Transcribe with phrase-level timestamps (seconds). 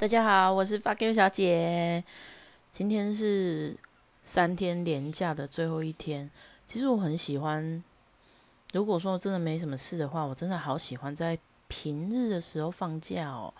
[0.00, 2.02] 大家好，我是发 Q 小姐。
[2.70, 3.76] 今天是
[4.22, 6.30] 三天连假的最后一天。
[6.64, 7.84] 其实我很喜欢，
[8.72, 13.52] 如果说真的没什么事的话，我真的好喜欢在平日的时候放假哦。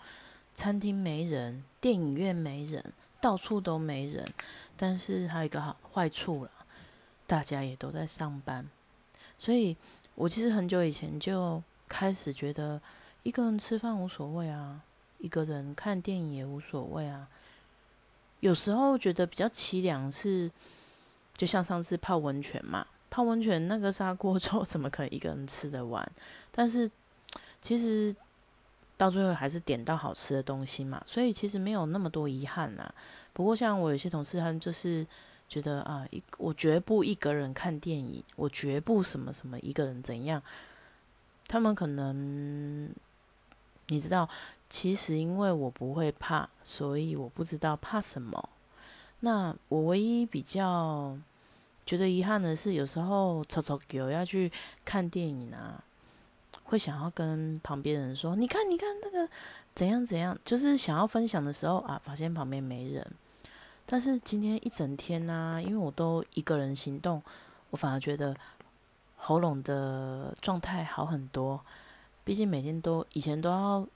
[0.55, 2.83] 餐厅没人，电影院没人，
[3.21, 4.25] 到处都没人。
[4.75, 6.49] 但是还有一个好坏处了，
[7.27, 8.67] 大家也都在上班。
[9.37, 9.77] 所以
[10.15, 12.81] 我其实很久以前就开始觉得，
[13.21, 14.81] 一个人吃饭无所谓啊。
[15.21, 17.27] 一个人看电影也无所谓啊。
[18.39, 20.49] 有时候觉得比较凄凉是，
[21.35, 26.11] 就像上次泡温泉嘛，泡温泉那个砂锅 粥怎么可能一个人吃得完？
[26.51, 26.89] 但是
[27.61, 28.15] 其实
[28.97, 32.93] 到最后还是点到好吃的东西嘛，所以其实没有那么多遗憾啦。
[33.33, 35.05] 不过像我有些同事，他们就是
[35.47, 40.41] 觉得啊，一我绝不一个人看电影，我绝不什么什么一个人怎样，
[41.47, 42.89] 他们可能
[43.91, 44.27] 你知道。
[44.73, 48.49] 其实因为我不会怕，所以我不知道怕什么。
[49.19, 51.13] 那我唯一比较
[51.85, 54.49] 觉得遗憾的是，有时候吵吵狗要去
[54.85, 55.83] 看电影啊，
[56.63, 59.29] 会想要跟旁边人说：“你看，你看那个
[59.75, 63.05] 怎样怎样。”就是想要分享的时候啊，发现旁边没人。
[63.85, 67.21] 但是今天一整天呢，因为我都一个人行动，
[67.71, 68.33] 我反而觉得
[69.17, 71.59] 喉咙的状态好很多。
[72.23, 73.87] 毕竟每天都以前都要。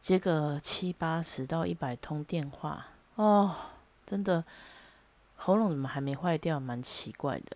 [0.00, 3.54] 接个七八十到一百通电话哦，
[4.06, 4.42] 真的
[5.36, 6.58] 喉咙怎么还没坏掉？
[6.58, 7.54] 蛮奇怪的。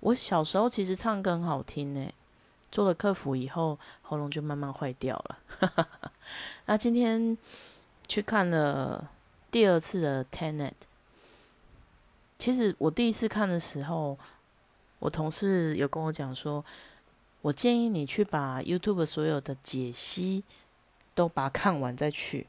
[0.00, 2.10] 我小时候其实唱歌很好听呢，
[2.72, 5.38] 做了客服以后喉咙就慢慢坏掉了。
[6.64, 7.36] 那今天
[8.08, 9.10] 去看了
[9.50, 10.72] 第二次的 Tenet，
[12.38, 14.18] 其实我第一次看的时候，
[14.98, 16.64] 我同事有跟我讲说，
[17.42, 20.44] 我建议你去把 YouTube 所有的解析。
[21.12, 22.46] 都把它看完再去。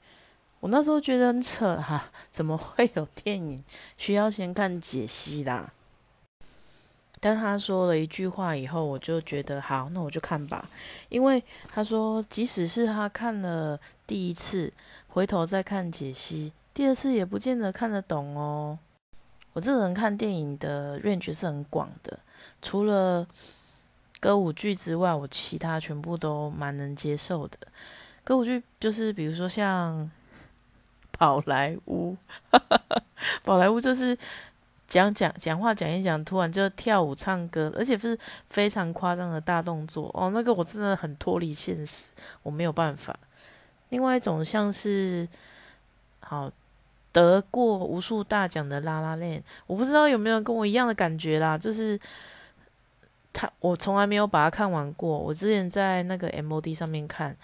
[0.61, 3.61] 我那时候觉得很扯哈，怎么会有电影
[3.97, 5.73] 需要先看解析啦？
[7.19, 10.69] 但他说了一句话以后，我就觉得好，那我就看吧。
[11.09, 14.71] 因为他说，即使是他看了第一次，
[15.09, 18.77] 回头再看解析，第二次也不见得看得懂哦。
[19.53, 22.19] 我这个人看电影的 range 是很广的，
[22.61, 23.27] 除了
[24.21, 27.57] 歌舞剧之外，我其他全部都蛮能接受的。
[28.23, 30.09] 歌舞剧就是比如说像
[31.17, 32.15] 宝莱坞，
[33.43, 34.15] 宝莱坞就是
[34.87, 38.17] 讲讲讲话讲一讲，突然就跳舞唱歌，而且是
[38.47, 40.29] 非常夸张的大动作哦。
[40.31, 42.09] 那个我真的很脱离现实，
[42.43, 43.17] 我没有办法。
[43.89, 45.27] 另外一种像是
[46.19, 46.51] 好
[47.11, 51.99] 得过无数大奖的拉拉链，我不知道有没有跟我一样的感觉啦，就是
[53.41, 57.35] 他我从来没有把它看完过，我之前在那个 MOD 上面看。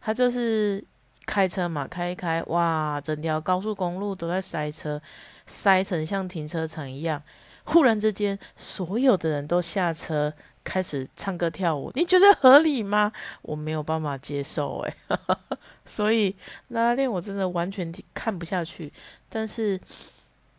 [0.00, 0.82] 他就是
[1.26, 5.02] 开车嘛，开一开，哇，整条高速公路都在塞车，
[5.48, 7.20] 塞成像停车场一样。
[7.64, 13.12] 忽然之间，所有的人都下车开始唱歌跳舞，你觉得合理吗？
[13.42, 14.94] 我没有办法接受，诶。
[15.84, 16.36] 所以
[16.68, 18.92] 拉拉链我真的完全看不下去。
[19.28, 19.80] 但是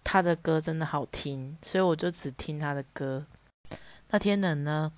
[0.04, 3.24] 他的歌真的好听，所以我就只听他的歌。
[4.12, 4.92] 那天冷呢？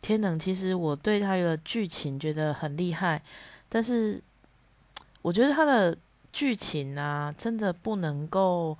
[0.00, 3.22] 天冷其实我对他的剧情觉得很厉害。
[3.68, 4.22] 但是，
[5.22, 5.96] 我觉得他的
[6.32, 8.76] 剧情啊，真的不能够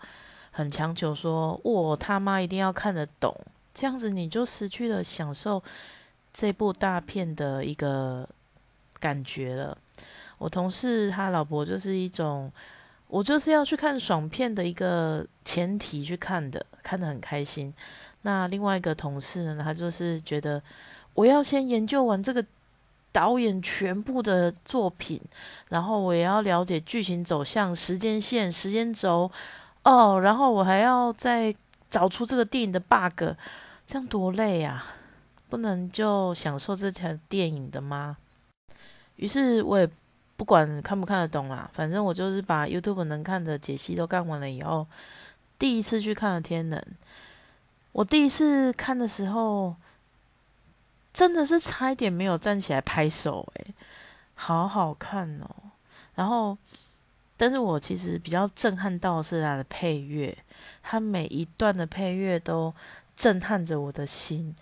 [0.50, 3.36] 很强求说，我他妈一定要看得懂，
[3.74, 5.62] 这样子你就失去了享受
[6.32, 8.28] 这部大片的一个
[9.00, 9.76] 感觉了。
[10.38, 12.50] 我同事他老婆就是一种，
[13.08, 17.74] 我就是要去看爽片的一个前提去看的，看得很开心。
[18.22, 20.62] 那另外一个同事呢，他就是觉得
[21.14, 22.44] 我要先研究完这个。
[23.10, 25.18] 导演全部的作品，
[25.70, 29.28] 然后我也要了解剧情走向、时间线、时间轴，
[29.82, 31.52] 哦，然后我还要再
[31.88, 33.34] 找出这个电影的 bug，
[33.86, 34.84] 这样多累啊！
[35.48, 38.18] 不能就享受这条电影的吗？
[39.16, 39.88] 于是我也
[40.36, 44.86] 不管看不看得懂啦，反正我就是把 YouTube 能看的解析都看完了以后，
[45.58, 46.78] 第一次去看了《天能》，
[47.92, 49.76] 我第一次看的时候。
[51.10, 53.74] 真的是差一点没有站起来拍手诶，
[54.36, 55.50] 好好看哦。
[56.14, 56.56] 然后，
[57.36, 60.36] 但是我其实比较震撼到是它的配乐，
[60.80, 62.72] 它每一段的配乐都
[63.16, 64.54] 震撼着我的心。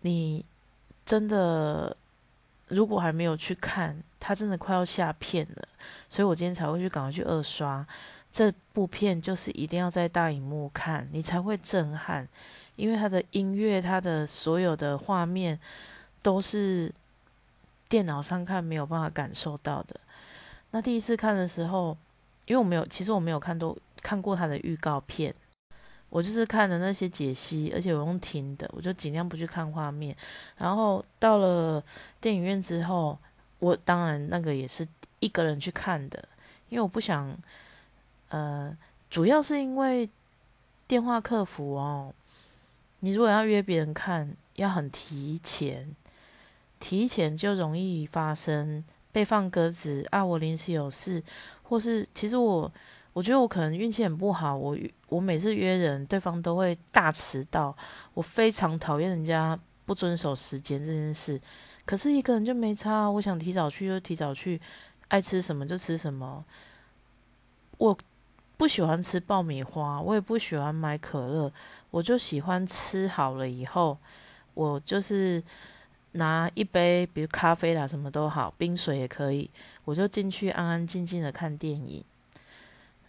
[0.00, 0.42] 你
[1.04, 1.94] 真的
[2.68, 5.68] 如果还没有去看，它真的快要下片了，
[6.08, 7.86] 所以我今天才会去赶快去二刷
[8.32, 12.26] 这部片，就是一定要在大荧幕看，你才会震撼。
[12.76, 15.60] 因为它的音乐，它的所有的画面
[16.22, 16.90] 都是
[17.86, 20.00] 电脑上看没有办法感受到的。
[20.70, 21.94] 那第一次看的时候，
[22.46, 25.34] 因为我没有，其实我没有看都看过他的预告片，
[26.08, 30.16] 我就是看的那些解析，而且我用听的，我就尽量不去看画面。
[30.56, 31.84] 然后到了
[32.22, 33.18] 电影院之后，
[33.58, 34.88] 我当然那个也是
[35.20, 36.26] 一个人去看的，
[36.70, 37.36] 因为我不想，
[38.32, 38.74] 呃，
[39.10, 40.08] 主要是因为
[40.88, 42.14] 电话客服哦，
[43.00, 45.94] 你如果要约别人看，要很提前，
[46.80, 48.82] 提前就容易发生
[49.12, 51.22] 被放鸽子啊，我临时有事，
[51.62, 52.72] 或是其实我
[53.12, 54.78] 我觉得我可能运气很不好，我
[55.08, 57.76] 我每次约人，对方都会大迟到，
[58.14, 61.38] 我非常讨厌人家不遵守时间这件事。
[61.84, 64.58] 可是一个人就没差，我想提早去就提早去，
[65.08, 66.42] 爱吃什么就吃什么。
[67.76, 67.98] 我
[68.62, 71.52] 不喜欢吃爆米花，我也不喜欢买可乐，
[71.90, 73.98] 我就喜欢吃好了以后，
[74.54, 75.42] 我就是
[76.12, 79.50] 拿一杯，比如咖啡啦，什么都好，冰水也可以，
[79.84, 82.04] 我就进去安安静静的看电影。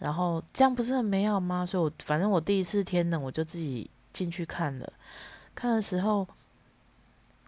[0.00, 1.64] 然后这样不是很美好吗？
[1.64, 4.92] 所以我反正我第一次天冷，我就自己进去看了。
[5.54, 6.26] 看的时候。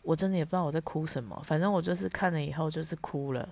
[0.04, 3.48] 我真的也不知道我在哭什么，反正我就是看了以后就是哭了。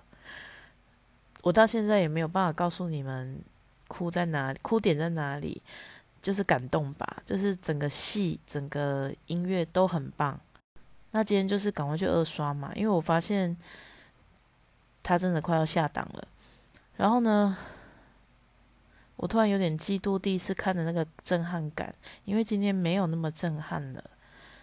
[1.42, 3.42] 我到现在也没有办法告诉你们
[3.88, 5.60] 哭在哪里，哭点在哪里，
[6.22, 10.38] 就是感动吧，就是整个戏、整个音乐都很棒。
[11.12, 13.56] 那今天就是赶快去二刷嘛，因为我发现
[15.02, 16.26] 他真的快要下档了。
[16.96, 17.56] 然后呢，
[19.16, 21.94] 我突然有点嫉妒第一次看的那个震撼感，
[22.24, 24.02] 因为今天没有那么震撼了。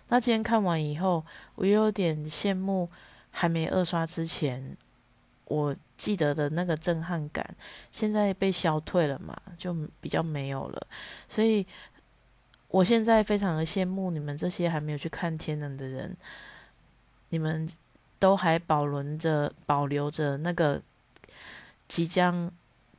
[0.09, 1.25] 那今天看完以后，
[1.55, 2.89] 我又有点羡慕
[3.29, 4.75] 还没二刷之前，
[5.51, 7.55] 我记得的那个震撼感，
[7.91, 10.87] 现在被消退了嘛，就比较没有了。
[11.27, 11.65] 所以，
[12.69, 16.15] 我现在非常的羡慕你们这些还没有去看《天能》的人，
[17.29, 17.67] 你们
[18.17, 20.81] 都还保留着、保留着那个
[21.87, 22.51] 即将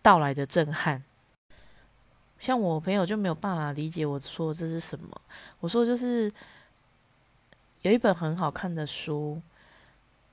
[0.02, 1.02] 到来的震撼。
[2.38, 5.20] 像我朋友就没有办法理解我说这是什么，
[5.60, 6.32] 我说就是。
[7.82, 9.42] 有一本很好看的书，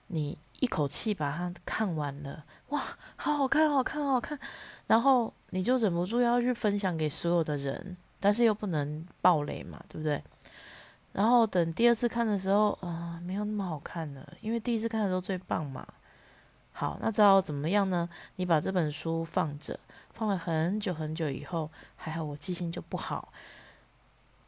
[0.05, 2.81] 你一口气把它看完了，哇，
[3.15, 4.37] 好好看，好看，好看，
[4.87, 10.21] 然后你就忍不住要去分享给所有的人，但是又不能暴雷嘛，对不对？
[11.13, 15.87] 然后等第二次看的时候，啊，没有那么好看了，因为第一次看的时候最棒嘛。
[16.71, 18.07] 好，那知道怎么样呢？
[18.35, 19.79] 你把这本书放着，
[20.13, 23.33] 放了很久很久以后，还好我记性就不好，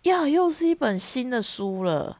[0.04, 2.20] 呀，又是一本新的书了。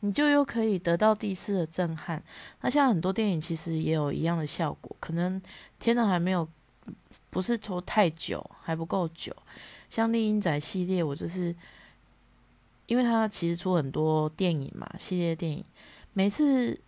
[0.00, 2.22] 你就又可以得到第一次的震撼。
[2.60, 5.40] 那像很多电影其实也有一样的效果，可能
[5.78, 6.48] 天呐还没有，
[7.30, 9.34] 不是拖太久，还不够久。
[9.88, 11.54] 像丽英仔系列，我就是
[12.86, 15.64] 因为它其实出很多电影嘛，系列电影，
[16.12, 16.78] 每次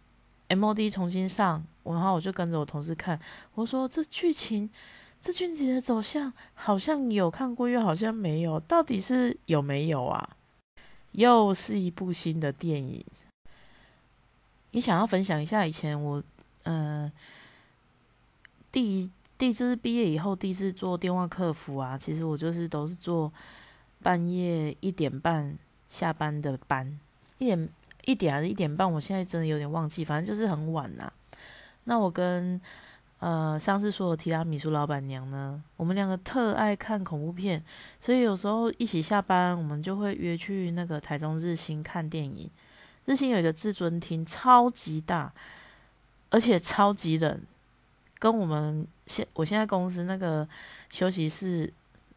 [0.49, 3.19] MOD 重新上，然后我就跟着我同事看，
[3.55, 4.69] 我说这剧情，
[5.21, 10.37] 这剧情的走向好像有看过，又好像没有，到底是有没有啊？
[11.19, 13.05] 又是一部新的电影。
[14.71, 16.23] 你想要分享一下以前我，
[16.63, 17.11] 呃，
[18.71, 23.33] 第一第就是毕业以后第一次做电话客服啊，其实我就是都是做
[24.01, 26.99] 半夜一点半下班的班，
[27.39, 27.69] 一点
[28.05, 31.13] 一点还是一点半，我现在真的有点忘记，反正就是很晚呐。
[31.85, 32.61] 那我跟
[33.21, 37.63] 呃，上次说的提拉米苏老板娘呢，我们两个特爱看恐怖片，
[38.01, 42.49] 所以有时候一起下班，我们就会约去那个台中日新看电影。
[43.07, 45.33] 日新有一个至尊厅，超级大，
[46.31, 47.41] 而且超级冷，
[48.19, 50.47] 跟我们现我现在公司那个
[50.91, 51.73] 休息室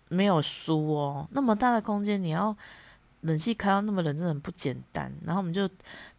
[0.10, 2.56] 没有书哦，那么大的空间，你要。
[3.22, 5.12] 冷气开到那么冷，真的很不简单。
[5.24, 5.68] 然后我们就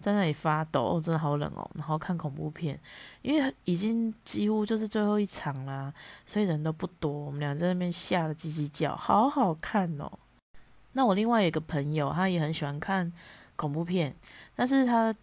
[0.01, 1.69] 在那里发抖，哦，真的好冷哦。
[1.75, 2.79] 然后看恐怖片，
[3.23, 5.93] 因为已经几乎就是最后一场啦，
[6.25, 7.13] 所以人都不多。
[7.13, 10.11] 我们俩在那边吓得叽叽叫，好好看哦。
[10.93, 13.13] 那我另外一个朋友，他也很喜欢看
[13.57, 14.15] 恐怖片，
[14.55, 15.15] 但是他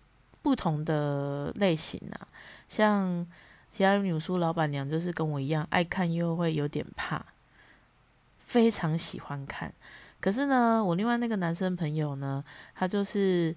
[0.41, 2.27] 不同的类型啊，
[2.67, 3.25] 像
[3.71, 7.23] 其他女书老板娘就是跟我一样，爱看又会有点怕，
[8.39, 9.73] 非常喜欢看。
[10.21, 12.43] 可是呢，我另外那个男生朋友呢，
[12.75, 13.55] 他就是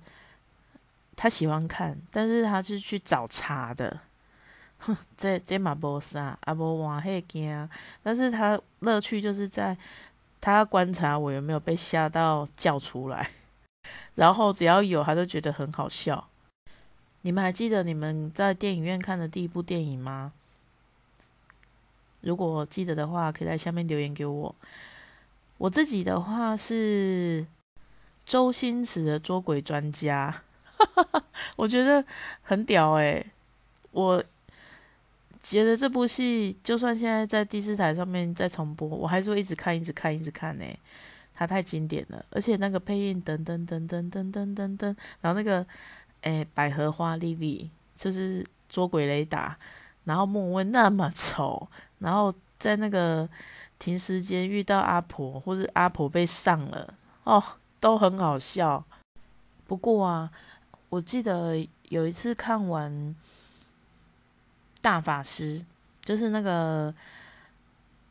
[1.17, 4.01] 他喜欢看，但是他是去找茬的。
[4.79, 7.69] 哼，这这嘛无啥，啊无换迄惊，
[8.03, 9.77] 但是他乐趣就是在
[10.41, 13.31] 他观察我有没有被吓到叫出来，
[14.17, 16.29] 然后只要有，他都觉得很好笑。
[17.21, 20.33] 你们还记得你们在电影院看的第一部电影吗？
[22.21, 24.55] 如果记得的话，可以在下面留言给我。
[25.63, 27.47] 我自己的话是
[28.25, 30.43] 周星驰的捉鬼专家，
[31.55, 32.05] 我觉得
[32.43, 33.25] 很屌诶。
[33.93, 34.25] 我
[35.41, 40.65] 觉得这部戏就算现在在第四台上面在重播，我还是会一直看，一直看，一直看呢。
[41.33, 45.65] 它太经典了，而且那个配音噔噔噔噔噔噔噔噔，然后那个
[46.23, 49.57] 诶百合花丽丽就是捉鬼雷达，
[50.03, 51.69] 然后莫文那么丑，
[52.01, 53.29] 然后在那个
[53.83, 57.43] 停时间遇到阿婆，或者阿婆被上了哦，
[57.81, 58.85] 都很好笑。
[59.67, 60.31] 不过啊，
[60.89, 61.57] 我记得
[61.89, 63.17] 有一次看完
[64.81, 65.67] 大法师，
[66.03, 66.95] 就是那个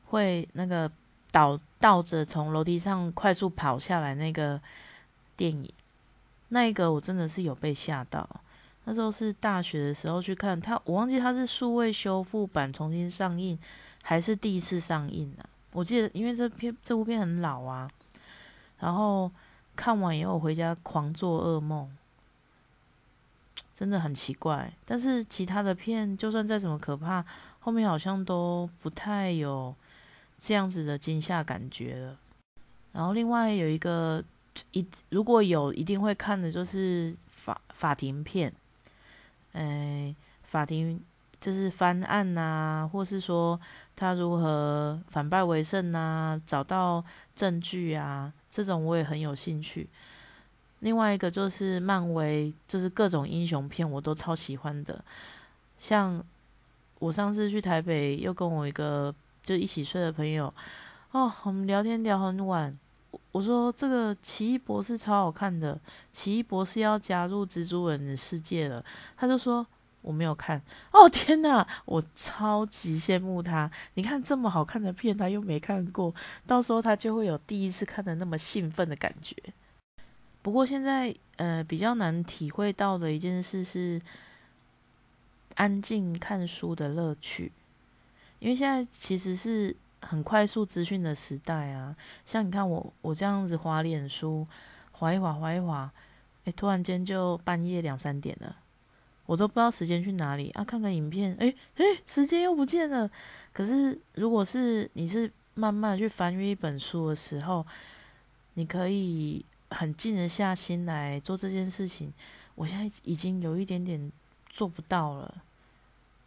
[0.07, 0.91] 会那个。
[1.33, 4.59] 倒倒着从楼梯上快速跑下来那个
[5.37, 5.71] 电影，
[6.49, 8.29] 那一个我真的是有被吓到。
[8.83, 13.57] 那时候是大学的时候去看他，我忘记他是数位修复版重新上映，
[14.03, 15.47] 还是第一次上映啊？
[15.71, 17.89] 我记得，因为这片这部片很老啊。
[18.79, 19.31] 然后
[19.75, 21.89] 看完以后回家狂做噩梦，
[23.73, 24.71] 真的很奇怪。
[24.85, 27.23] 但是其他的片就算再怎么可怕，
[27.59, 29.75] 后面好像都不太有。
[30.43, 32.17] 这样子的惊吓感觉了，
[32.93, 34.23] 然后另外有一个
[34.71, 38.51] 一如果有一定会看的就是法法庭片，
[39.51, 40.99] 哎，法庭
[41.41, 43.59] 就是翻案呐，或是说
[43.93, 47.03] 他如何反败为胜呐，找到
[47.35, 49.89] 证据啊，这种我也很有兴趣。
[50.79, 55.03] 另外一个就是漫威，就是各种英雄片我都超喜欢的，
[55.77, 56.23] 像
[56.99, 59.13] 我上次去台北又跟我一个。
[59.43, 60.53] 就一起睡的朋友，
[61.13, 62.77] 哦，我们聊天聊很晚。
[63.31, 65.81] 我说这个奇异博士超好看的，
[66.13, 68.85] 奇异博士要加入蜘蛛人的世界了。
[69.17, 69.65] 他就说
[70.01, 70.61] 我没有看。
[70.91, 73.69] 哦天哪，我超级羡慕他。
[73.93, 76.13] 你看这么好看的片，他又没看过，
[76.45, 79.35] 到时候他就会有第一次看的那么兴奋的感觉。
[80.41, 84.01] 不过现在呃比较难体会到的一件事是
[85.55, 87.51] 安静看书的乐趣。
[88.39, 94.47] 因为现在其实是很快速资讯的时代啊，像你看我我这样子滑脸书，
[94.91, 95.91] 滑一滑滑一滑，
[96.45, 98.55] 哎，突然间就半夜两三点了，
[99.31, 103.09] 我都不知道时间去哪里啊，看看影片，哎哎，时间又不见了。
[103.53, 107.65] 可是如果是你是慢慢去翻阅一本书的时候，
[108.55, 112.11] 你可以很静得下心来做这件事情。
[112.55, 114.11] 我现在已经有一点点
[114.49, 115.33] 做不到了，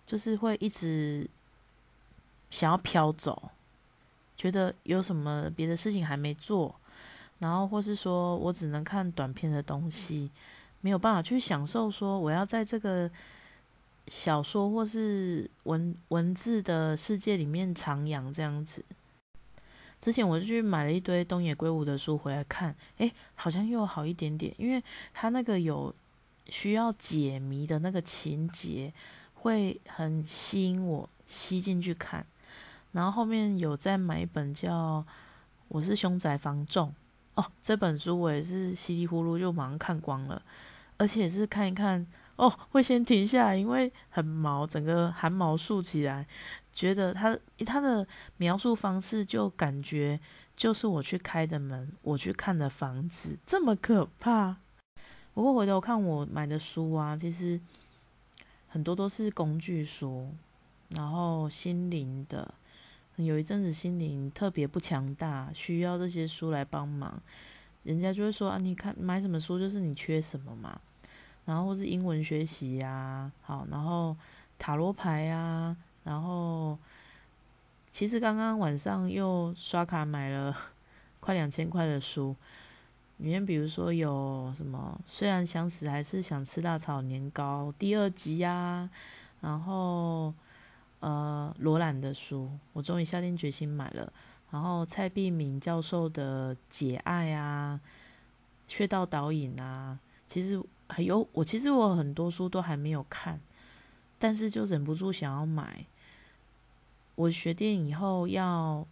[0.06, 1.28] 就是会一直。
[2.50, 3.50] 想要飘走，
[4.36, 6.72] 觉得有什么别的事情还没做，
[7.40, 10.30] 然后或是说我只能看短片的东西，
[10.84, 13.10] 没有办法去享受说我要在这个
[14.08, 18.84] 小说或是文文字的世界里面徜徉这样子。
[19.98, 25.94] 之前我就去买了一堆东野圭吾的书回来看，诶，好像又好一点点，因为他那个有
[26.50, 28.92] 需要解谜的那个情节，
[29.32, 32.26] 会很吸引我吸进去看。
[32.92, 35.00] 然后后面有再买一本叫
[35.68, 36.88] 《我是凶宅房仲》
[37.42, 40.42] 哦，这本书我也是稀里糊涂就马上看光了，
[40.96, 46.26] 而且是看一看哦，会先停下来，因为很毛，整个汗毛竖起来，
[46.72, 50.18] 觉得他他的描述方式就感觉
[50.56, 54.56] 就是我去开的门，我去看的房子这么可怕。
[55.32, 57.60] 不过回头看我买的书啊，其实
[58.68, 60.32] 很多都是工具书，
[60.88, 62.54] 然后心灵的。
[63.16, 67.22] 有一阵子心灵特别不强大，需要这些书来帮忙，
[67.84, 70.80] 人家就会说啊，你看买什么书就是你缺什么嘛，
[71.44, 74.16] 然后是英文学习呀，好，然后
[74.58, 76.76] 塔罗牌呀，然后
[77.92, 80.56] 其实刚刚晚上又刷卡买了
[81.20, 82.34] 快两千块的书，
[83.18, 88.90] 里面比如说有什么虽然想死还是想吃大炒年糕第二集呀，
[89.40, 90.34] 然后。
[91.00, 94.10] 呃，罗兰的书，我终于下定决心买了。
[94.50, 97.80] 然后蔡碧敏教授的《解爱》啊，
[98.72, 99.98] 《穴道导引》啊，
[100.28, 103.40] 其实还有我，其实我很多书都还没有看，
[104.16, 105.84] 但是就忍不住想要买。
[107.16, 108.86] 我学电影以后要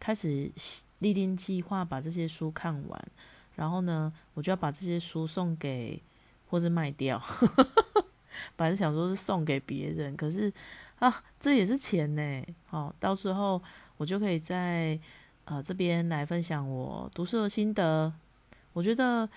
[0.00, 0.50] 开始
[0.98, 3.08] 立定计划，把这些书看完。
[3.54, 6.02] 然后呢，我就要把这些书送给
[6.48, 7.22] 或是卖掉。
[8.56, 10.52] 本来想说是送给别人，可是。
[10.98, 12.42] 啊，这也是钱呢！
[12.66, 13.62] 好，到时候
[13.98, 14.98] 我就可以在
[15.44, 18.12] 呃这边来分享我读书的心得。
[18.72, 19.28] 我觉得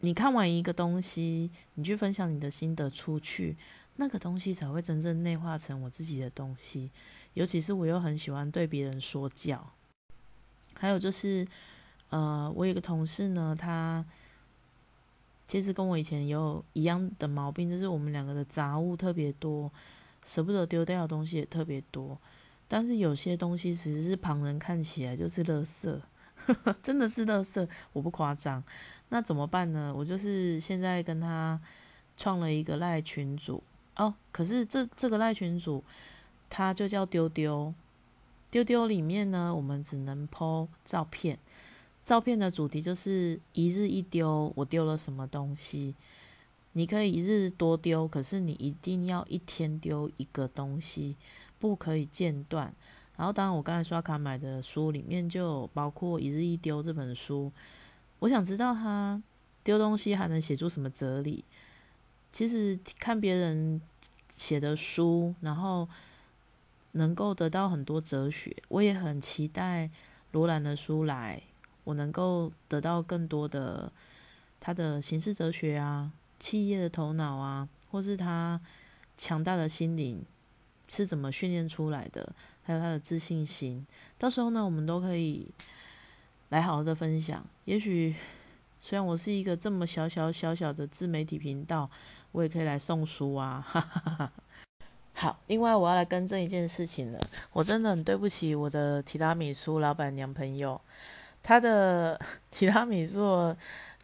[0.00, 3.56] 你看完一个东西，你去分享你的心得出去，
[3.96, 6.90] 那个东西才会真正内化成我自己的东西。
[7.32, 9.72] 尤其是我又很喜欢对别人说教。
[10.74, 11.48] 还有就是，
[12.10, 14.04] 呃，我有个同事呢，他
[15.46, 19.72] 其实跟我以前有一样的毛病，就是我们两个的杂物特别多。
[20.28, 22.18] 舍不得丢掉的东西也特别多。
[22.68, 25.98] 但是有些东西其实是旁人看起来就是垃圾，
[26.84, 28.62] 真的是垃圾，我不夸张。
[29.08, 29.90] 那怎么办呢？
[29.96, 31.58] 我就是现在跟他
[32.18, 33.62] 创了一个赖群组
[33.96, 34.14] 哦。
[34.30, 35.82] 可是这这个赖群组，
[36.50, 37.72] 它就叫丢丢
[38.50, 41.38] 丢丢里面呢，我们只能 po 照片。
[42.04, 45.94] 照片的主题就是一日一丢，我丢了什么东西？
[46.78, 51.16] 你可以一日多丢，可是你一定要一天丢一个东西。
[51.60, 52.72] 不可以间断。
[53.16, 57.50] 然后，当然，我刚才刷卡买的书里面就包括《一日一丢》这本书。
[58.20, 59.20] 我想知道他
[59.64, 61.44] 丢东西还能写出什么哲理。
[62.32, 63.82] 其实看别人
[64.36, 65.88] 写的书，然后
[66.92, 68.56] 能够得到很多哲学。
[68.68, 69.90] 我也很期待
[70.30, 71.42] 罗兰的书来，
[71.82, 73.90] 我能够得到更多的
[74.60, 78.60] 他的形式哲学啊，企业的头脑啊，或是他
[79.16, 80.24] 强大的心灵。
[80.90, 82.34] 是怎么训练出来的？
[82.62, 85.46] 还有他的自信心，到时候呢，我们都可以
[86.48, 87.44] 来好好的分享。
[87.66, 88.16] 也许
[88.80, 91.90] 虽然我是一个这么小小小小的自媒体频道，
[92.32, 93.62] 我也可以来送书啊！
[93.68, 94.32] 哈哈哈哈
[95.12, 97.20] 好，另外我要来更正一件事情了，
[97.52, 100.80] 我真的很对不起我的提拉米苏老板娘朋友，
[101.42, 102.18] 他的
[102.50, 103.54] 提拉米苏。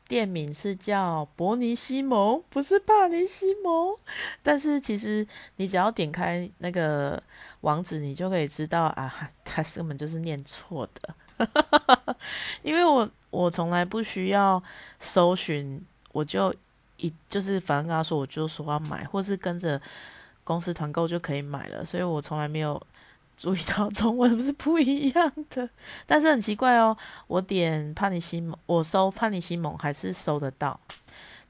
[0.06, 3.94] 店名是叫伯尼西蒙，不是帕尼西蒙。
[4.42, 7.22] 但是其实你只要点开那个
[7.62, 11.14] 网址，你就可以知道啊，他根本就是念错的。
[12.62, 14.62] 因为我我从来不需要
[15.00, 16.54] 搜寻，我就
[16.98, 19.80] 一就是反正跟他说，我就说要买，或是跟着
[20.44, 22.80] 公司团购就可以买了，所以我从来没有。
[23.36, 25.68] 注意到中文不是不一样的，
[26.06, 26.96] 但是很奇怪哦。
[27.26, 30.78] 我点帕尼西蒙，我搜帕尼西蒙还是搜得到，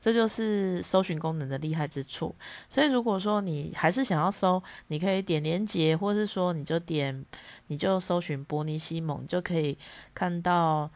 [0.01, 2.35] 这就是搜寻功能的厉害之处。
[2.71, 7.25] 所以如果说你还是想要搜，你可以点连接，或是说你就点，
[7.67, 9.77] 你就搜寻波尼西蒙，就可以
[10.15, 10.91] 看到。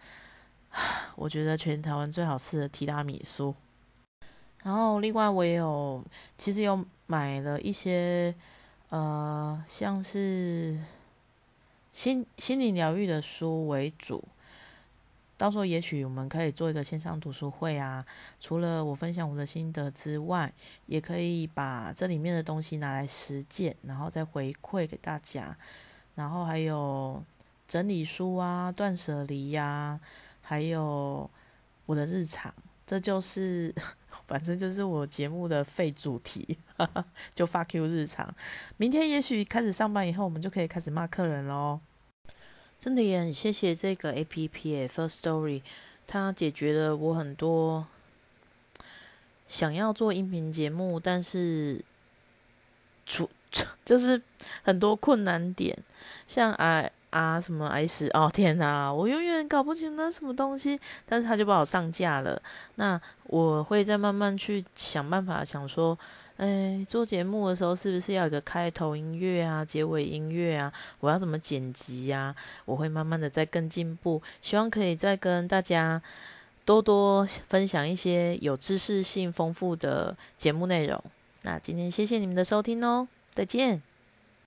[1.17, 3.55] 我觉得全台湾最好吃的提拉米苏。
[4.63, 6.05] 然后另外我也有，
[6.37, 8.35] 其实有买了一些。
[8.91, 10.79] 呃，像是
[11.93, 14.25] 心心理疗愈的书为主，
[15.37, 18.07] 到时候也许我们可以做一个线上读书会啊。
[18.41, 20.51] 除了我分享我的心得之外，
[20.87, 25.55] 也可以把这里面的东西拿来实践，然后再回馈给大家。
[26.15, 27.23] 然后还有
[27.67, 30.01] 整理书啊、断舍离呀，
[30.41, 31.31] 还有
[31.85, 32.55] 我的日常，
[32.87, 33.75] 这就是。
[34.27, 36.59] 反正就是我节目的废主题，
[37.35, 38.35] 就发 Q 日常。
[38.77, 41.81] 明天也许开始上班以后，我们就可以开始骂客人喽。
[42.79, 45.63] 真的也很谢谢这个 A P P First Story，
[46.07, 47.87] 它解决了我很多
[49.47, 51.85] 想要做音频节目，但是
[53.07, 53.29] 出
[53.85, 54.23] 就是
[54.63, 55.77] 很多困难点，
[56.27, 56.89] 像啊。
[57.11, 62.41] 啊，什么 S 哦，天哪，我永远搞不清那什么东西，但是他就帮我上架了。
[62.75, 65.99] 那我会再慢慢去想办法，想说，
[66.37, 70.73] 哎，做节目的时候是不是要有个开头音乐啊，结尾音乐啊？
[71.01, 72.35] 我要怎么剪辑呀？
[72.67, 76.03] 我会慢慢的再更进步，希望可以再跟大家
[76.67, 81.03] 多多分享一些有知识性丰富的节目内容。
[81.43, 83.88] 那今天谢谢你们的收听哦，再见。